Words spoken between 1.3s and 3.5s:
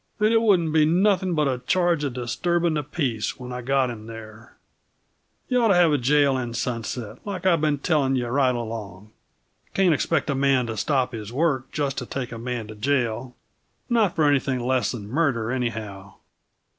but a charge uh disturbin' the peace,